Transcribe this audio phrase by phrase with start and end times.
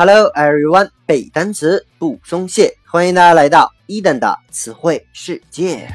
[0.00, 5.88] Hello everyone，背单词不松懈，欢迎大家来到伊登的词汇世界。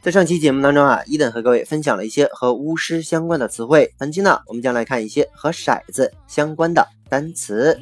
[0.00, 3.92] 在上期节目当中啊，伊登和各位分享了一些和巫师相关的词汇。
[3.98, 7.76] 本期呢，我们将来看一些和骰子相关的单词。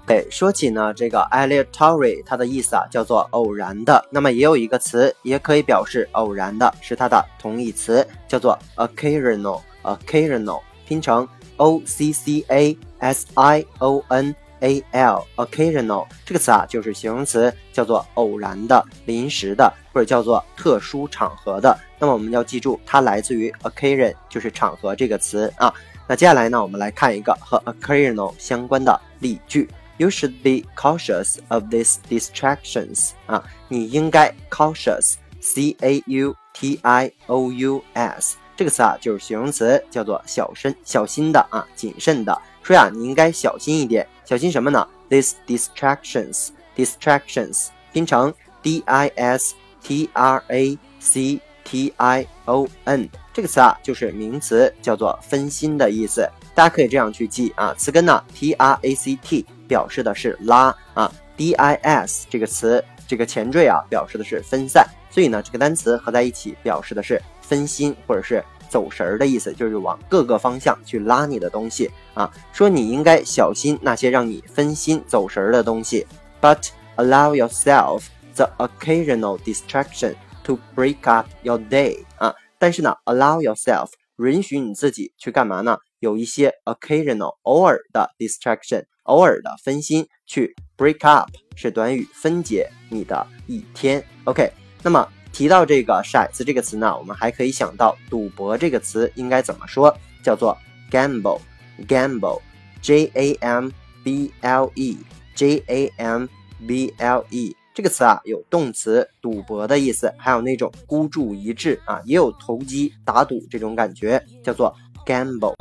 [0.08, 4.06] 哎，说起呢，这个 aleatory，它的意思啊叫做偶然的。
[4.12, 21.76] 那么也有一个词也可以表示偶然的，是它的同义词，叫做 occasional，occasional 拼成 o c c a s i o n a l，occasional 这个词啊就是形容词，叫做偶然的、临时的，或者叫做特殊场合的。
[21.98, 25.74] 那么我们要记住，它来自于 occasion，就是场合这个词啊。
[26.08, 29.68] 那接下来呢，我们来看一个和 occasional 相关的例句。
[29.99, 38.39] You should be cautious of these distractions 啊，你应该 cautious，c a u t i o u s
[38.57, 42.41] 这个词啊就是形容词，叫做小心、小心的啊，谨慎的。
[42.63, 44.89] 说呀，你应该小心一点，小心什么呢？
[45.11, 48.33] These distractions，distractions 拼成
[48.63, 56.27] d i s t r a c t i o n 这个词啊就是名词，叫做分心的意思。
[56.55, 59.45] 大家可以这样去记啊，词根呢 t r a c t。
[59.68, 72.32] 表示的是拉啊，dis 这个词，这个前缀啊，表示的是分散，所以呢，这个单词合在一起，表示的是分心或者是走神儿的意思，就是往各个方向去拉你的东西啊。
[72.52, 76.06] 说你应该小心那些让你分心走神儿的东西
[76.42, 82.34] ，but allow yourself the occasional distraction to break up your day 啊。
[82.58, 85.78] 但是呢，allow yourself 允许你自己去干嘛呢？
[86.00, 88.86] 有一些 occasional 偶尔的 distraction。
[89.06, 94.04] 偶尔的分心去 break up 是短语分解你的一天。
[94.26, 94.52] OK，
[94.84, 99.96] 那么提到这个骰子这个词呢，我们还可以想到赌博这个词应该怎么说？
[100.24, 100.58] 叫做
[100.92, 103.70] gamble，gamble，G A M
[104.04, 106.26] B L E，G A M
[106.68, 114.74] B L E 这个词啊有动词赌博的意思，还有那种孤注一掷啊，也有投机打赌这种感觉，叫做
[115.06, 115.54] gamble。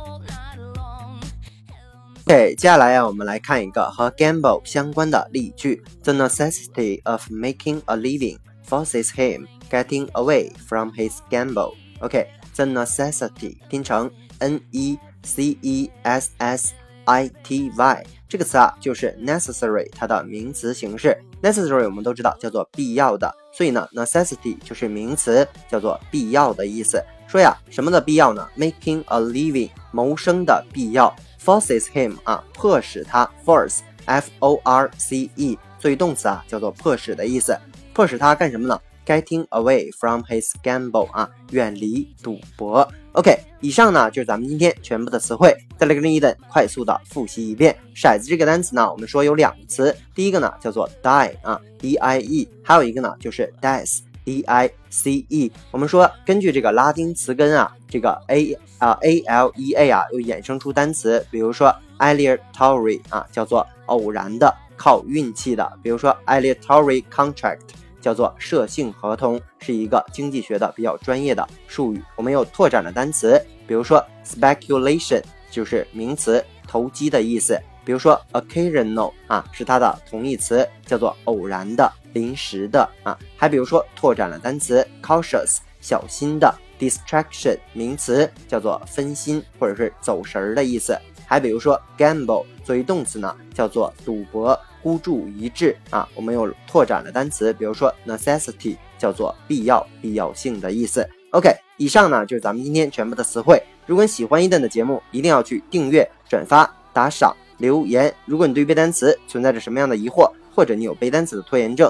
[2.27, 11.75] OK，接下来呀，我们来看一个和 gamble 相关的例句：The necessity of making a living forces him getting away from his gamble.
[11.99, 16.73] OK，the necessity 拼成 n e c e s s
[17.05, 21.15] i t y 这个词啊，就是 necessary 它的名词形式。
[21.43, 26.99] necessary 我们都知道叫做必要的，所以呢，necessity 就是名词，叫做必要的意思。
[27.27, 31.15] 说呀，什么的必要呢？Making a living 谋生的必要。
[31.45, 37.55] Forces him 啊，迫使他，force，f o r c e，作为动词啊，叫做迫使的意思。
[37.93, 42.91] 迫使他干什么呢？Getting away from his gamble 啊，远离赌博。
[43.11, 45.55] OK，以上呢就是咱们今天全部的词汇。
[45.77, 47.77] 再来跟伊登快速的复习一遍。
[47.95, 53.99] 骰子这个单词呢，我们说有两个词，第一个呢叫做 die 啊，d i e，还有一个呢就是 dice。
[54.25, 67.59] D I C E，我们说根据这个拉丁词根啊，这个 A 啊 A L E A 啊，又衍生出单词，比如说 aleatory 啊，叫做偶然的、靠运气的；比如说 aleatory contract，
[68.01, 72.01] 叫做设性合同，是一个经济学的比较专业的术语。
[72.15, 75.21] 我们又拓展了单词，比如说 speculation，
[75.51, 77.59] 就是名词，投机的意思。
[77.85, 83.15] 比如说 occasional 啊，是它的同义词，叫做偶然的、临时的啊。
[83.37, 90.97] 还比如说拓展了单词 cautious，小心的；distraction 名词，叫做分心或者是走神儿的意思。
[91.27, 96.07] 还比如说 gamble 作为动词呢，叫做赌博、孤注一掷啊。
[96.15, 101.07] 我们又拓展了单词，比如说 necessity 叫做必要、必要性的意思。
[101.31, 103.61] OK，以上呢就是咱们今天全部的词汇。
[103.85, 107.35] 如果你喜欢伊顿的节目，一定要去订阅、转发、打赏。
[107.57, 111.89] 留言，如果你对背单词存在着什么样的疑惑，或者你有背单词的拖延症，